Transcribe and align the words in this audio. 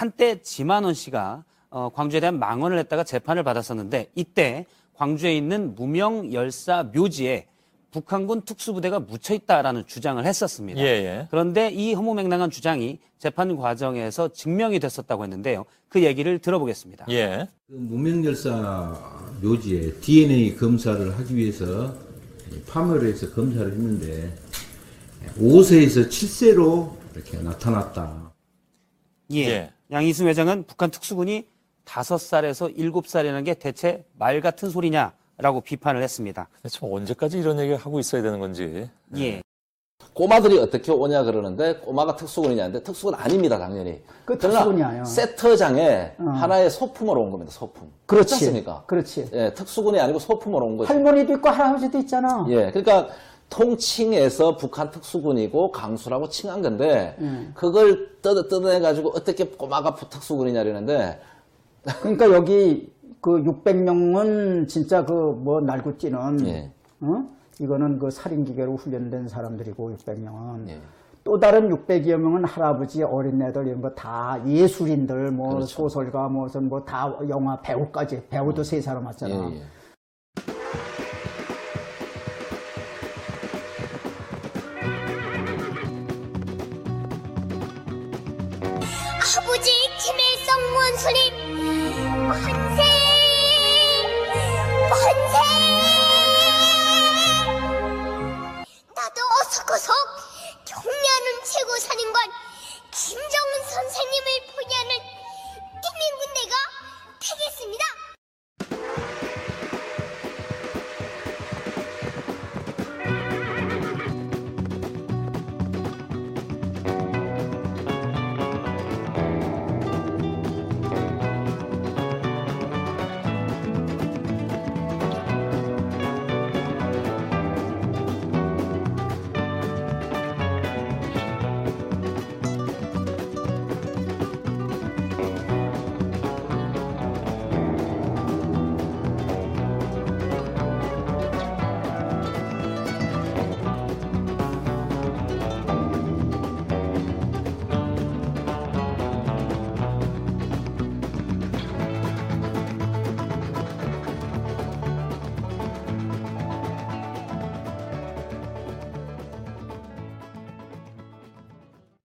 한때 0.00 0.40
지만원 0.40 0.94
씨가 0.94 1.44
어, 1.68 1.90
광주에 1.94 2.20
대한 2.20 2.38
망언을 2.38 2.78
했다가 2.78 3.04
재판을 3.04 3.44
받았었는데 3.44 4.12
이때 4.14 4.64
광주에 4.94 5.36
있는 5.36 5.74
무명 5.74 6.32
열사 6.32 6.84
묘지에 6.84 7.46
북한군 7.90 8.42
특수부대가 8.46 9.00
묻혀 9.00 9.34
있다라는 9.34 9.84
주장을 9.86 10.24
했었습니다. 10.24 10.80
예, 10.80 10.84
예. 10.86 11.26
그런데 11.30 11.68
이 11.68 11.92
허무맹랑한 11.92 12.48
주장이 12.50 12.98
재판 13.18 13.54
과정에서 13.58 14.28
증명이 14.28 14.80
됐었다고 14.80 15.24
했는데요. 15.24 15.66
그 15.90 16.02
얘기를 16.02 16.38
들어보겠습니다. 16.38 17.04
예. 17.10 17.46
그 17.66 17.74
무명열사 17.74 18.96
묘지에 19.42 19.96
DNA 20.00 20.56
검사를 20.56 21.18
하기 21.18 21.36
위해서 21.36 21.94
파멸을 22.68 23.12
해서 23.12 23.30
검사를 23.32 23.70
했는데 23.70 24.34
5세에서 25.36 26.08
7세로 26.08 26.90
이렇게 27.14 27.36
나타났다. 27.42 28.32
예. 29.32 29.40
예. 29.40 29.70
양희순 29.90 30.28
회장은 30.28 30.64
북한 30.66 30.90
특수군이 30.90 31.46
5살에서 31.84 32.76
7살이라는 32.76 33.44
게 33.44 33.54
대체 33.54 34.04
말 34.16 34.40
같은 34.40 34.70
소리냐라고 34.70 35.60
비판을 35.64 36.02
했습니다. 36.02 36.48
참 36.68 36.92
언제까지 36.92 37.38
이런 37.38 37.58
얘기를 37.58 37.76
하고 37.76 37.98
있어야 37.98 38.22
되는 38.22 38.38
건지. 38.38 38.88
예. 39.16 39.42
꼬마들이 40.12 40.58
어떻게 40.58 40.92
오냐 40.92 41.22
그러는데 41.24 41.76
꼬마가 41.76 42.16
특수군이냐는데 42.16 42.82
특수군 42.82 43.14
아닙니다 43.14 43.58
당연히. 43.58 44.00
그 44.24 44.38
특수군이 44.38 44.82
아니야. 44.82 45.04
세터장에 45.04 46.12
하나의 46.18 46.70
소품으로 46.70 47.22
온 47.22 47.30
겁니다 47.30 47.52
소품. 47.52 47.90
그렇지. 48.06 48.34
않습니까? 48.34 48.84
그렇지. 48.86 49.30
예, 49.32 49.54
특수군이 49.54 49.98
아니고 49.98 50.18
소품으로 50.18 50.66
온 50.66 50.76
거죠. 50.76 50.92
할머니도 50.92 51.34
있고 51.34 51.48
할아버지도 51.48 51.98
있잖아. 51.98 52.46
예, 52.48 52.70
그러니까 52.70 53.08
통칭해서 53.50 54.56
북한 54.56 54.90
특수군이고 54.90 55.72
강수라고 55.72 56.28
칭한 56.28 56.62
건데 56.62 57.16
음. 57.18 57.50
그걸 57.54 58.08
뜯어 58.22 58.48
뜯어내 58.48 58.80
가지고 58.80 59.10
어떻게 59.10 59.44
꼬마가 59.44 59.94
특수군이냐려는데 59.96 61.20
그러니까 62.00 62.30
여기 62.32 62.92
그 63.20 63.42
600명은 63.42 64.68
진짜 64.68 65.04
그 65.04 65.12
뭐 65.12 65.60
날고 65.60 65.98
뛰는 65.98 66.46
예. 66.46 66.70
어? 67.00 67.24
이거는 67.58 67.98
그 67.98 68.10
살인 68.10 68.44
기계로 68.44 68.76
훈련된 68.76 69.28
사람들이고 69.28 69.96
600명은 69.96 70.68
예. 70.68 70.78
또 71.22 71.38
다른 71.38 71.68
600여 71.68 72.16
명은 72.16 72.44
할아버지 72.46 73.02
어린애들 73.02 73.66
이런 73.66 73.82
거 73.82 73.94
다 73.94 74.40
예술인들 74.46 75.30
뭐 75.32 75.54
그렇죠. 75.54 75.66
소설가 75.66 76.28
무슨 76.28 76.68
뭐 76.70 76.82
다 76.84 77.14
영화 77.28 77.60
배우까지 77.60 78.22
배우도 78.30 78.62
세 78.64 78.80
사람 78.80 79.04
왔잖아. 79.06 79.34
예, 79.52 79.62
아버지 89.36 89.70
김일성 90.02 90.74
원수님 90.74 91.49